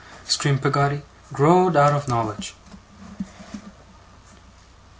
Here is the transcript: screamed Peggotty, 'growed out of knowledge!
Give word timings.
screamed 0.25 0.63
Peggotty, 0.63 1.03
'growed 1.31 1.75
out 1.75 1.93
of 1.93 2.07
knowledge! 2.07 2.55